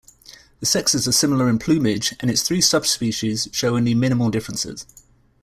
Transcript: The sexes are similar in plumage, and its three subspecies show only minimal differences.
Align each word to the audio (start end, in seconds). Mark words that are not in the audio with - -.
The 0.61 0.65
sexes 0.65 1.07
are 1.07 1.11
similar 1.11 1.47
in 1.47 1.59
plumage, 1.59 2.15
and 2.21 2.31
its 2.31 2.41
three 2.41 2.59
subspecies 2.59 3.47
show 3.51 3.75
only 3.75 3.93
minimal 3.93 4.31
differences. 4.31 4.87